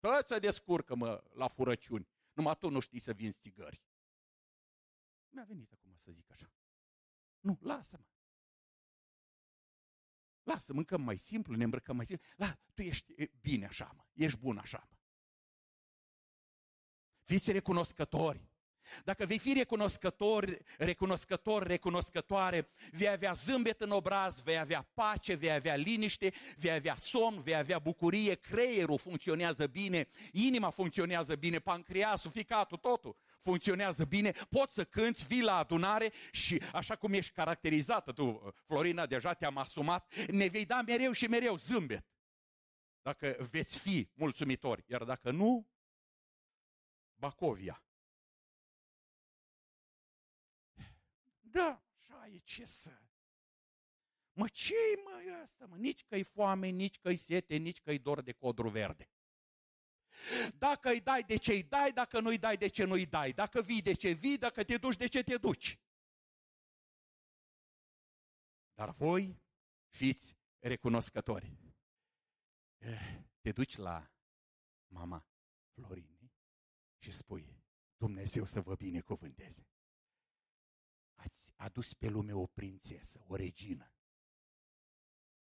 [0.00, 2.08] Toți se descurcă, mă, la furăciuni.
[2.32, 3.82] Numai tu nu știi să vinzi țigări.
[5.30, 6.52] Mi-a venit acum să zic așa.
[7.40, 8.04] Nu, lasă-mă.
[10.42, 12.26] Lasă, mâncăm mai simplu, ne îmbrăcăm mai simplu.
[12.36, 14.04] La, tu ești bine așa, mă.
[14.12, 14.96] Ești bun așa, mă.
[17.24, 18.48] Fiți recunoscători.
[19.04, 25.52] Dacă vei fi recunoscător, recunoscător, recunoscătoare, vei avea zâmbet în obraz, vei avea pace, vei
[25.52, 32.30] avea liniște, vei avea somn, vei avea bucurie, creierul funcționează bine, inima funcționează bine, pancreasul,
[32.30, 38.12] ficatul, totul funcționează bine, poți să cânți, vii la adunare și așa cum ești caracterizată
[38.12, 42.06] tu, Florina, deja te-am asumat, ne vei da mereu și mereu zâmbet.
[43.02, 45.68] Dacă veți fi mulțumitori, iar dacă nu,
[47.14, 47.84] Bacovia.
[51.40, 52.90] Da, așa e, ce să...
[54.32, 54.74] Mă, ce
[55.04, 55.76] mă asta, mă?
[55.76, 59.08] Nici că-i foame, nici că-i sete, nici că-i dor de codru verde.
[60.58, 63.06] Dacă îi dai, de ce îi dai, dacă nu îi dai, de ce nu îi
[63.06, 65.78] dai, dacă vii, de ce vii, dacă te duci, de ce te duci.
[68.74, 69.40] Dar voi
[69.88, 71.58] fiți recunoscători.
[72.78, 74.10] Eh, te duci la
[74.86, 75.26] mama
[75.72, 76.32] Florinei
[76.98, 77.62] și spui,
[77.96, 79.68] Dumnezeu să vă binecuvânteze.
[81.14, 83.94] Ați adus pe lume o prințesă, o regină.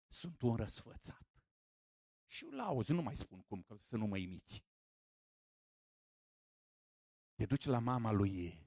[0.06, 1.35] Sunt un răsfățat.
[2.26, 4.64] Și la auzi, nu mai spun cum, că să nu mă imiți.
[7.34, 8.66] Te duci la mama lui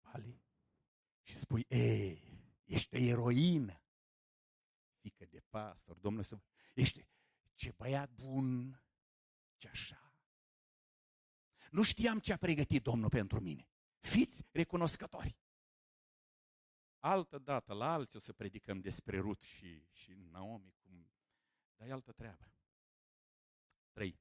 [0.00, 0.42] Ali
[1.22, 2.22] și spui, ei,
[2.64, 3.82] ești o eroină.
[5.00, 6.40] Fică de pastor, domnul să...
[6.74, 7.06] Ești,
[7.54, 8.82] ce băiat bun,
[9.56, 10.08] ce așa.
[11.70, 13.68] Nu știam ce a pregătit Domnul pentru mine.
[13.98, 15.36] Fiți recunoscători.
[16.98, 21.07] Altă dată, la alții o să predicăm despre Rut și, și Naomi, cum...
[21.78, 22.52] dar e altă treabă.
[23.92, 24.20] 3.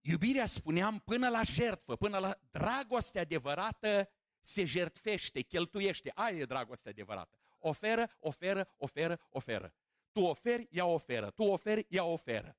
[0.00, 6.10] Iubirea, spuneam, până la jertfă, până la dragoste adevărată, se jertfește, cheltuiește.
[6.14, 7.38] Aia e dragoste adevărată.
[7.58, 9.74] Oferă, oferă, oferă, oferă.
[10.12, 11.30] Tu oferi, ea oferă.
[11.30, 12.58] Tu oferi, ea oferă.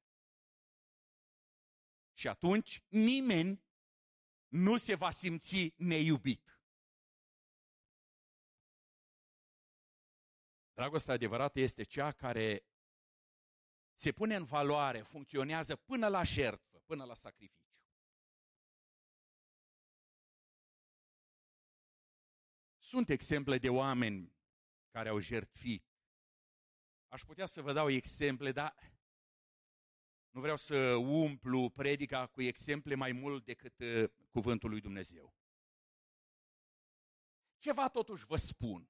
[2.13, 3.63] Și atunci nimeni
[4.47, 6.54] nu se va simți neiubit.
[10.75, 12.65] Dragostea adevărată este cea care
[13.93, 17.63] se pune în valoare, funcționează până la jertfă, până la sacrificiu.
[22.77, 24.35] Sunt exemple de oameni
[24.89, 25.85] care au jertfit.
[27.07, 28.75] Aș putea să vă dau exemple, dar
[30.29, 35.35] nu vreau să umplu predica cu exemple mai mult decât uh, cuvântul lui Dumnezeu.
[37.57, 38.89] Ceva totuși vă spun.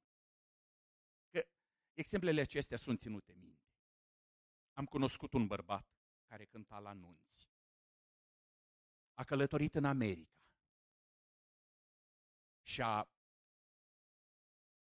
[1.95, 3.73] Că exemplele acestea sunt ținute minte.
[4.73, 5.88] Am cunoscut un bărbat
[6.25, 7.49] care cânta la nunți.
[9.13, 10.39] A călătorit în America.
[12.62, 13.10] Și a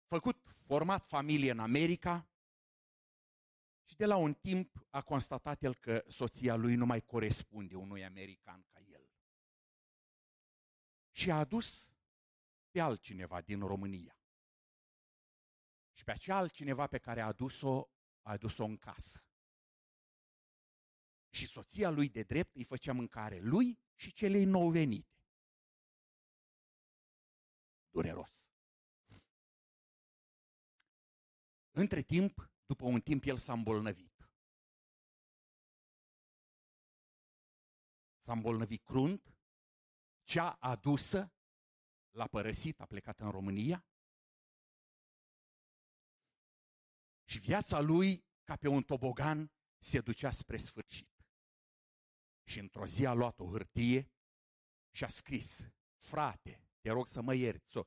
[0.06, 2.30] făcut, format familie în America
[3.86, 8.06] și de la un timp a constatat el că soția lui nu mai corespunde unui
[8.06, 9.10] american ca el.
[11.12, 11.92] Și a adus
[12.72, 14.17] pe altcineva din România.
[15.98, 17.90] Și pe acea altcineva pe care a adus-o,
[18.22, 19.26] a adus-o în casă.
[21.30, 25.22] Și soția lui de drept îi făcea mâncare lui și celei nou venite.
[27.90, 28.50] Dureros.
[31.72, 34.30] Între timp, după un timp, el s-a îmbolnăvit.
[38.20, 39.38] S-a îmbolnăvit crunt,
[40.24, 41.34] cea adusă,
[42.12, 43.86] l-a părăsit, a plecat în România
[47.30, 51.10] și viața lui, ca pe un tobogan, se ducea spre sfârșit.
[52.44, 54.12] Și într-o zi a luat o hârtie
[54.92, 57.78] și a scris, frate, te rog să mă ierți.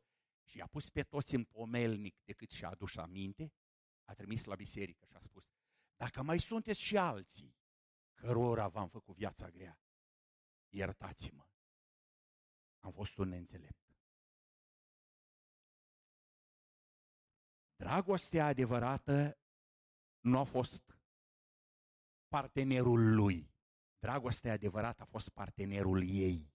[0.44, 3.53] Și i-a pus pe toți în pomelnic decât și-a adus aminte
[4.05, 5.44] a trimis la biserică și a spus,
[5.96, 7.57] dacă mai sunteți și alții
[8.14, 9.81] cărora v-am făcut viața grea,
[10.68, 11.46] iertați-mă.
[12.81, 13.89] Am fost un neînțelept.
[17.81, 19.38] Dragostea adevărată
[20.21, 20.83] nu a fost
[22.29, 23.55] partenerul lui.
[23.99, 26.55] Dragostea adevărată a fost partenerul ei.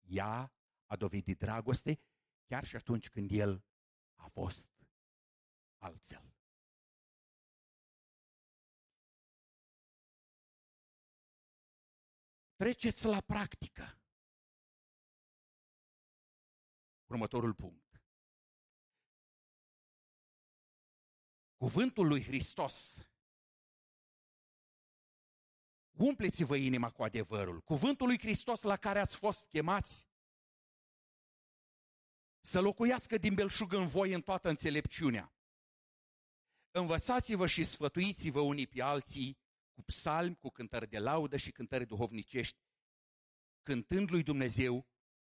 [0.00, 0.52] Ea
[0.86, 2.00] a dovedit dragoste
[2.46, 3.64] chiar și atunci când el
[4.14, 4.70] a fost
[5.78, 6.34] altfel.
[12.56, 14.00] Treceți la practică.
[17.06, 17.81] Următorul punct.
[21.62, 23.06] Cuvântul lui Hristos.
[25.90, 27.60] Umpleți-vă inima cu adevărul.
[27.60, 30.06] Cuvântul lui Hristos la care ați fost chemați
[32.40, 35.34] să locuiască din belșug în voi în toată înțelepciunea.
[36.70, 39.38] Învățați-vă și sfătuiți-vă unii pe alții
[39.74, 42.58] cu psalmi, cu cântări de laudă și cântări duhovnicești,
[43.62, 44.86] cântând lui Dumnezeu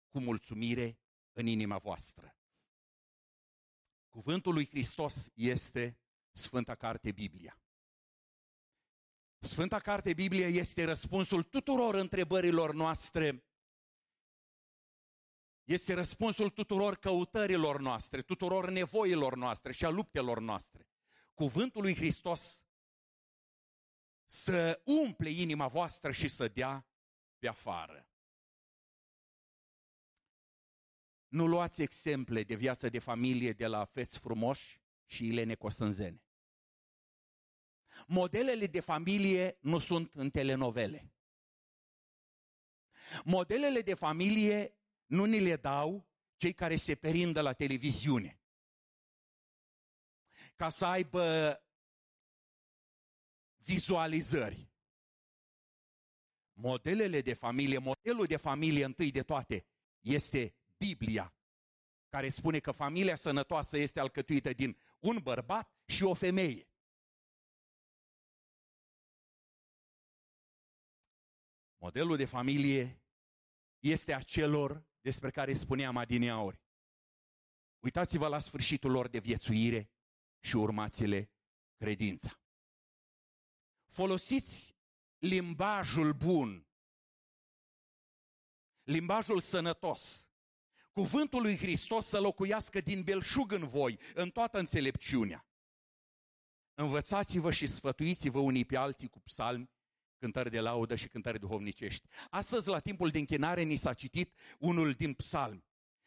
[0.09, 0.99] cu mulțumire
[1.31, 2.35] în inima voastră.
[4.09, 6.00] Cuvântul lui Hristos este
[6.31, 7.61] Sfânta Carte Biblia.
[9.39, 13.45] Sfânta Carte Biblia este răspunsul tuturor întrebărilor noastre,
[15.63, 20.89] este răspunsul tuturor căutărilor noastre, tuturor nevoilor noastre și a luptelor noastre.
[21.33, 22.65] Cuvântul lui Hristos
[24.25, 26.87] să umple inima voastră și să dea
[27.39, 28.09] pe afară.
[31.27, 34.80] Nu luați exemple de viață de familie de la feți frumoși
[35.11, 36.21] și Ilene Cosânzene.
[38.07, 41.13] Modelele de familie nu sunt în telenovele.
[43.23, 48.39] Modelele de familie nu ni le dau cei care se perindă la televiziune.
[50.55, 51.55] Ca să aibă
[53.57, 54.69] vizualizări.
[56.53, 59.65] modelele de familie, modelul de familie întâi de toate
[59.99, 61.35] este Biblia,
[62.09, 66.65] care spune că familia sănătoasă este alcătuită din un bărbat și o femeie.
[71.77, 73.01] Modelul de familie
[73.79, 76.61] este acelor despre care spuneam adineauri.
[77.79, 79.91] Uitați-vă la sfârșitul lor de viețuire
[80.39, 81.31] și urmați-le
[81.75, 82.39] credința.
[83.87, 84.75] Folosiți
[85.17, 86.67] limbajul bun,
[88.83, 90.30] limbajul sănătos,
[90.91, 95.45] cuvântul lui Hristos să locuiască din belșug în voi, în toată înțelepciunea.
[96.73, 99.69] Învățați-vă și sfătuiți-vă unii pe alții cu psalmi,
[100.17, 102.07] cântări de laudă și cântări duhovnicești.
[102.29, 105.65] Astăzi, la timpul de închinare, ni s-a citit unul din psalmi.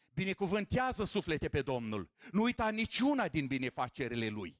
[0.09, 2.09] Binecuvântează suflete pe Domnul.
[2.31, 4.59] Nu uita niciuna din binefacerile Lui.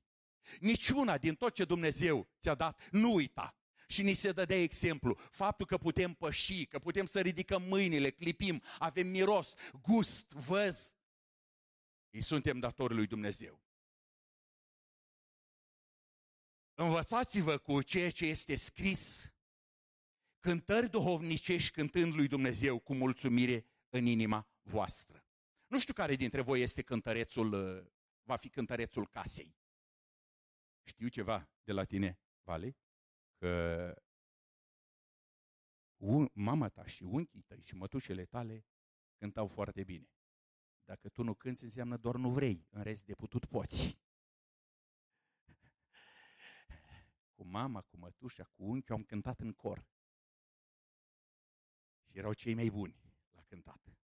[0.59, 3.57] Niciuna din tot ce Dumnezeu ți-a dat, nu uita.
[3.87, 8.61] Și ni se dădea exemplu, faptul că putem păși, că putem să ridicăm mâinile, clipim,
[8.79, 10.93] avem miros, gust, văz.
[12.09, 13.61] Îi suntem datori lui Dumnezeu.
[16.73, 19.33] Învățați-vă cu ceea ce este scris,
[20.39, 25.25] cântări duhovnicești cântând lui Dumnezeu cu mulțumire în inima voastră.
[25.67, 27.85] Nu știu care dintre voi este cântărețul, uh,
[28.23, 29.55] va fi cântărețul casei.
[30.83, 32.75] Știu ceva de la tine, Vale?
[33.45, 33.93] Că
[36.33, 38.65] mama ta și unchii tăi și mătușele tale
[39.17, 40.09] cântau foarte bine.
[40.83, 43.99] Dacă tu nu cânți, înseamnă doar nu vrei, în rest de putut poți.
[47.35, 49.87] Cu mama, cu mătușa, cu unchiul am cântat în cor.
[52.03, 52.95] Și erau cei mai buni
[53.31, 53.97] la cântat.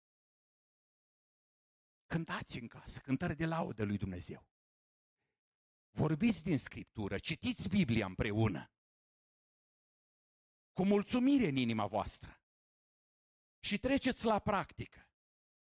[2.06, 4.46] Cântați în casă, cântare de laudă lui Dumnezeu.
[5.90, 8.70] Vorbiți din Scriptură, citiți Biblia împreună.
[10.80, 12.40] Cu mulțumire în inima voastră.
[13.58, 15.08] Și treceți la practică.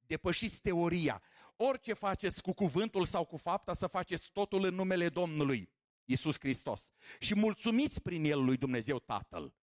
[0.06, 1.22] Depășiți teoria.
[1.56, 5.70] Orice faceți cu cuvântul sau cu fapta, să faceți totul în numele Domnului
[6.04, 6.92] Isus Hristos.
[7.18, 9.54] Și mulțumiți prin El lui Dumnezeu Tatăl.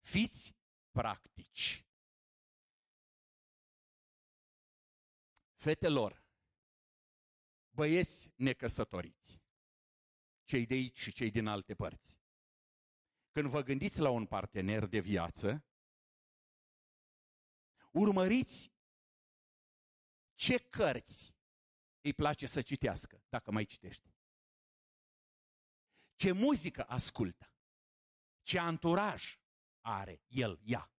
[0.00, 0.54] Fiți
[0.90, 1.86] practici.
[5.54, 6.24] Fetelor,
[7.70, 9.40] băieți necăsătoriți,
[10.44, 12.15] cei de aici și cei din alte părți.
[13.36, 15.64] Când vă gândiți la un partener de viață,
[17.90, 18.72] urmăriți
[20.34, 21.34] ce cărți
[22.00, 24.16] îi place să citească, dacă mai citește.
[26.14, 27.52] Ce muzică ascultă,
[28.42, 29.40] ce anturaj
[29.80, 30.92] are el, ea.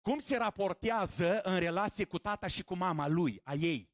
[0.00, 3.90] Cum se raportează în relație cu tata și cu mama lui, a ei?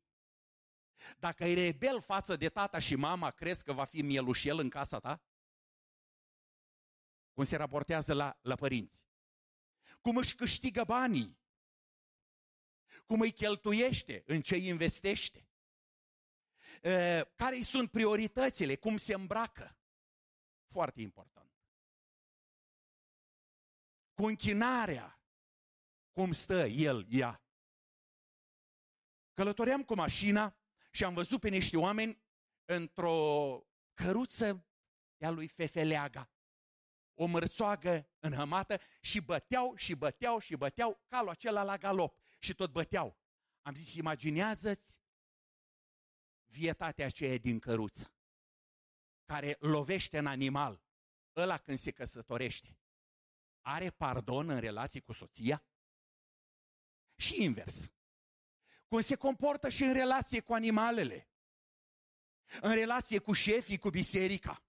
[1.18, 4.98] Dacă e rebel față de tata și mama, crezi că va fi mielușel în casa
[4.98, 5.22] ta?
[7.34, 9.06] Cum se raportează la, la părinți?
[10.00, 11.38] Cum își câștigă banii?
[13.06, 14.22] Cum îi cheltuiește?
[14.26, 15.48] În ce investește?
[17.34, 18.76] Care sunt prioritățile?
[18.76, 19.78] Cum se îmbracă?
[20.66, 21.52] Foarte important.
[24.14, 25.18] Cu închinarea
[26.12, 27.42] cum stă el, ea.
[29.32, 30.56] Călătoream cu mașina
[30.90, 32.22] și am văzut pe niște oameni
[32.64, 33.58] într-o
[33.94, 34.66] căruță
[35.16, 36.33] de-a lui Fefeleaga.
[37.14, 42.70] O mărțoagă înhămată și băteau și băteau și băteau calul acela la galop și tot
[42.70, 43.18] băteau.
[43.62, 45.00] Am zis, imaginează-ți
[46.44, 48.14] vietatea aceea din căruță,
[49.24, 50.82] care lovește în animal,
[51.36, 52.78] ăla când se căsătorește.
[53.60, 55.64] Are pardon în relație cu soția?
[57.16, 57.92] și invers.
[58.88, 61.28] Cum se comportă și în relație cu animalele,
[62.60, 64.62] în relație cu șefii, cu biserica.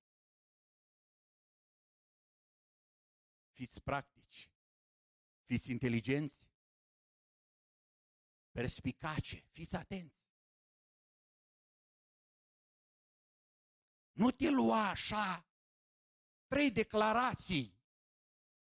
[3.56, 4.52] Fiți practici,
[5.44, 6.50] fiți inteligenți,
[8.52, 10.24] perspicace, fiți atenți.
[14.12, 15.48] Nu te lua așa
[16.48, 17.80] trei declarații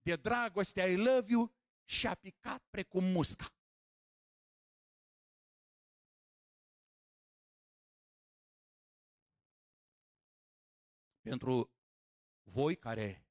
[0.03, 3.55] de dragoste, I love you, și a picat precum musca.
[11.22, 11.70] pentru
[12.43, 13.26] voi care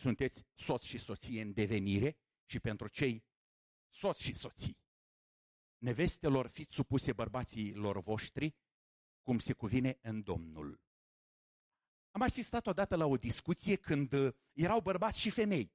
[0.00, 3.24] sunteți soți și soție în devenire și pentru cei
[3.88, 4.78] soți și soții.
[5.78, 8.54] Nevestelor fiți supuse bărbaților voștri
[9.22, 10.80] cum se cuvine în Domnul.
[12.10, 14.12] Am asistat odată la o discuție când
[14.52, 15.72] erau bărbați și femei.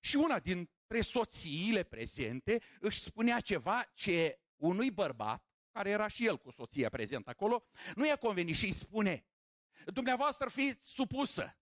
[0.00, 6.38] Și una dintre soțiile prezente își spunea ceva ce unui bărbat, care era și el
[6.38, 7.64] cu soția prezent acolo,
[7.94, 9.26] nu i-a convenit și îi spune,
[9.84, 11.58] Dumneavoastră fiți supusă.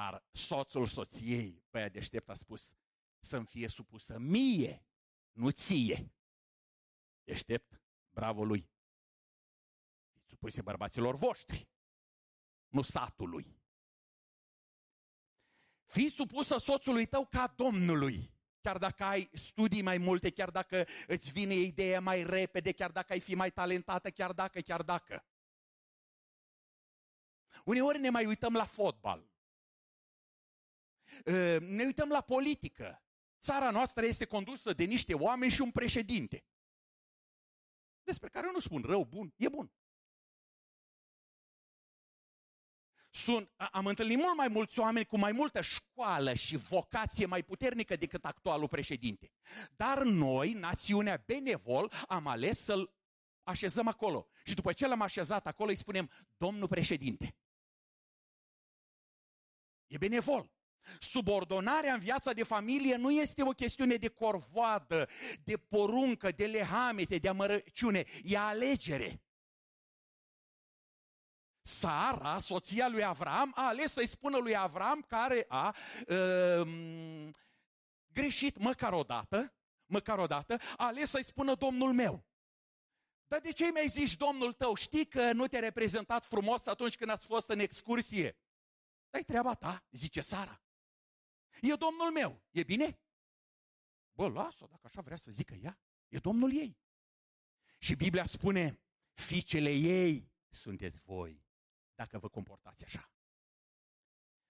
[0.00, 2.76] Dar soțul soției, băia deștept, a spus
[3.18, 4.86] să-mi fie supusă mie,
[5.32, 6.12] nu ție.
[7.24, 8.70] Deștept, bravo lui.
[10.12, 11.68] Fiți supuse bărbaților voștri,
[12.68, 13.62] nu satului.
[15.84, 18.34] Fii supusă soțului tău ca Domnului.
[18.60, 23.12] Chiar dacă ai studii mai multe, chiar dacă îți vine ideea mai repede, chiar dacă
[23.12, 25.24] ai fi mai talentată, chiar dacă, chiar dacă.
[27.64, 29.29] Uneori ne mai uităm la fotbal.
[31.26, 33.02] Ă, ne uităm la politică.
[33.40, 36.44] Țara noastră este condusă de niște oameni și un președinte.
[38.02, 39.72] Despre care nu spun rău, bun, e bun.
[43.10, 47.96] Sunt, am întâlnit mult mai mulți oameni cu mai multă școală și vocație mai puternică
[47.96, 49.32] decât actualul președinte.
[49.76, 52.94] Dar noi, națiunea benevol, am ales să-l
[53.42, 54.28] așezăm acolo.
[54.44, 57.36] Și după ce l-am așezat acolo, îi spunem, domnul președinte.
[59.86, 60.50] E benevol.
[60.98, 65.08] Subordonarea în viața de familie nu este o chestiune de corvoadă,
[65.44, 68.04] de poruncă, de lehamete, de amărăciune.
[68.22, 69.22] E alegere.
[71.62, 75.74] Sara, soția lui Avram, a ales să-i spună lui Avram care a
[76.08, 77.30] um,
[78.12, 79.54] greșit măcar o dată,
[79.86, 82.24] măcar o dată, a ales să-i spună Domnul meu.
[83.26, 84.74] Dar de ce mi-ai zis Domnul tău?
[84.74, 88.38] Știi că nu te-a reprezentat frumos atunci când ați fost în excursie?
[89.10, 90.62] Dar treaba ta, zice Sara.
[91.60, 93.00] E Domnul meu, e bine?
[94.12, 95.80] Bă, lasă dacă așa vrea să zică ea.
[96.08, 96.78] E Domnul ei.
[97.78, 98.80] Și Biblia spune,
[99.12, 101.44] fiicele ei sunteți voi
[101.94, 103.12] dacă vă comportați așa.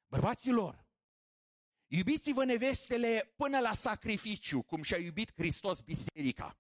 [0.06, 0.86] Bărbaților,
[1.86, 6.58] iubiți-vă nevestele până la sacrificiu, cum și-a iubit Hristos biserica.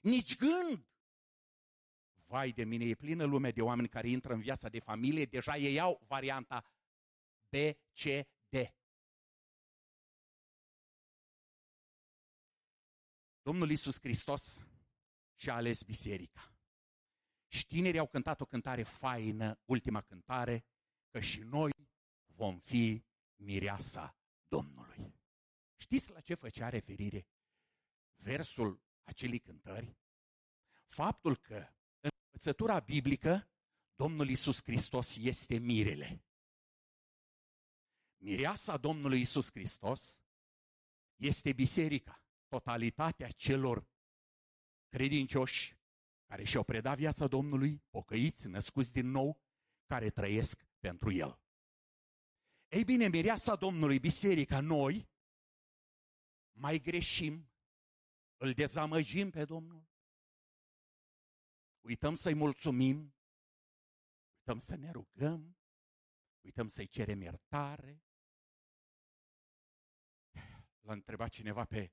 [0.00, 0.86] Nici gând.
[2.26, 5.56] Vai de mine, e plină lume de oameni care intră în viața de familie, deja
[5.56, 6.64] ei au varianta
[7.48, 7.54] B,
[7.92, 8.02] C,
[8.48, 8.54] D.
[13.42, 14.58] Domnul Isus Hristos
[15.34, 16.54] și-a ales biserica.
[17.48, 20.64] Și tinerii au cântat o cântare faină, ultima cântare,
[21.10, 21.70] că și noi
[22.26, 23.04] vom fi
[23.36, 24.16] mireasa
[24.48, 25.14] Domnului.
[25.76, 27.26] Știți la ce făcea referire
[28.14, 29.96] versul acelei cântări?
[30.84, 31.56] Faptul că
[32.00, 33.50] în învățătura biblică
[33.94, 36.24] Domnul Isus Hristos este mirele.
[38.16, 40.22] Mireasa Domnului Isus Hristos
[41.16, 42.21] este biserica,
[42.52, 43.88] totalitatea celor
[44.88, 45.76] credincioși
[46.26, 49.40] care și-au predat viața Domnului, pocăiți, născuți din nou,
[49.86, 51.40] care trăiesc pentru El.
[52.68, 55.10] Ei bine, mireasa Domnului, biserica, noi
[56.52, 57.50] mai greșim,
[58.36, 59.86] îl dezamăgim pe Domnul,
[61.80, 63.14] uităm să-i mulțumim,
[64.36, 65.56] uităm să ne rugăm,
[66.40, 68.02] uităm să-i cerem iertare.
[70.80, 71.92] L-a întrebat cineva pe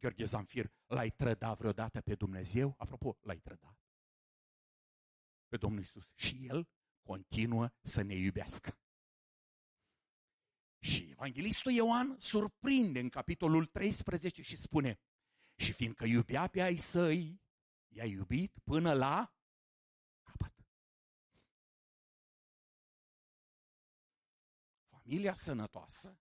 [0.00, 2.74] Gheorghe Zanfir, l-ai trădat vreodată pe Dumnezeu?
[2.78, 3.80] Apropo, l-ai trădat
[5.50, 6.10] pe Domnul Isus.
[6.14, 6.68] Și El
[7.02, 8.78] continuă să ne iubească.
[10.78, 15.00] Și Evanghelistul Ioan surprinde în capitolul 13 și spune,
[15.54, 17.42] și fiindcă iubea pe ai săi,
[17.88, 19.34] i-a iubit până la
[20.22, 20.66] capăt.
[24.88, 26.20] Familia sănătoasă,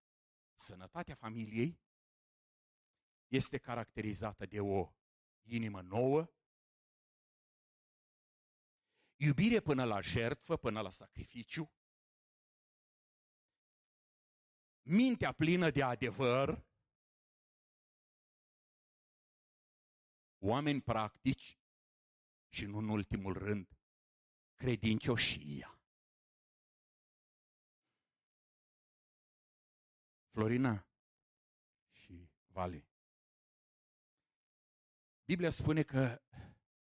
[0.53, 1.79] sănătatea familiei,
[3.29, 4.93] este caracterizată de o
[5.43, 6.27] inimă nouă,
[9.15, 11.71] iubire până la jertfă, până la sacrificiu,
[14.81, 16.67] mintea plină de adevăr,
[20.37, 21.59] oameni practici
[22.47, 23.77] și, nu în ultimul rând,
[24.55, 25.73] credincioșia.
[30.31, 30.87] Florina
[31.91, 32.88] și Vale.
[35.29, 36.21] Biblia spune că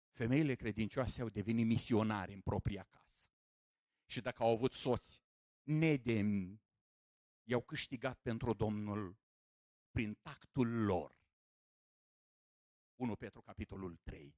[0.10, 3.28] femeile credincioase au devenit misionari în propria casă.
[4.06, 5.22] Și dacă au avut soți
[5.64, 6.62] nedemni,
[7.44, 9.18] i-au câștigat pentru Domnul
[9.92, 11.18] prin tactul lor.
[12.96, 14.36] 1 Petru, capitolul 3.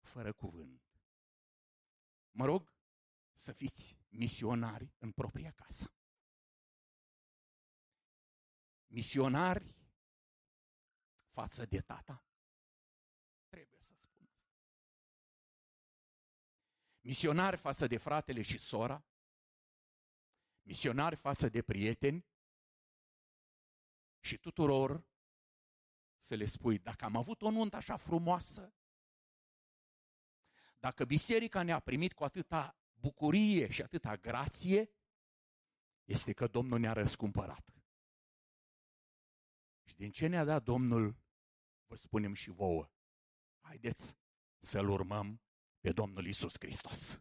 [0.00, 0.82] Fără cuvânt.
[2.30, 2.74] Mă rog
[3.32, 5.94] să fiți misionari în propria casă.
[8.86, 9.74] Misionari
[11.28, 12.24] față de tata,
[17.10, 19.04] misionari față de fratele și sora,
[20.62, 22.26] misionari față de prieteni
[24.20, 25.04] și tuturor
[26.18, 28.74] să le spui, dacă am avut o nuntă așa frumoasă,
[30.78, 34.90] dacă biserica ne-a primit cu atâta bucurie și atâta grație,
[36.04, 37.74] este că Domnul ne-a răscumpărat.
[39.84, 41.16] Și din ce ne-a dat Domnul,
[41.86, 42.90] vă spunem și vouă.
[43.60, 44.16] Haideți
[44.58, 45.40] să-L urmăm
[45.80, 47.20] pe Domnul Isus Hristos.